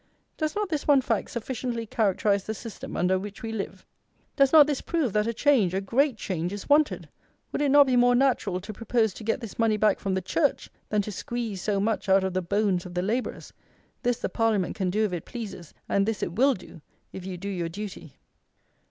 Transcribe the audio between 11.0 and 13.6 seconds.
to squeeze so much out of the bones of the labourers?